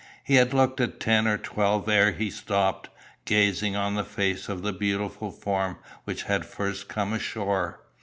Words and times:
He 0.23 0.33
had 0.37 0.51
looked 0.51 0.81
at 0.81 0.99
ten 0.99 1.27
or 1.27 1.37
twelve 1.37 1.87
ere 1.87 2.11
he 2.13 2.31
stopped, 2.31 2.89
gazing 3.25 3.75
on 3.75 3.93
the 3.93 4.03
face 4.03 4.49
of 4.49 4.63
the 4.63 4.73
beautiful 4.73 5.29
form 5.29 5.77
which 6.05 6.23
had 6.23 6.43
first 6.43 6.87
come 6.89 7.13
ashore. 7.13 7.81